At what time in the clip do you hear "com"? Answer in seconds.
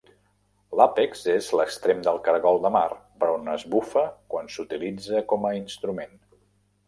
5.35-5.45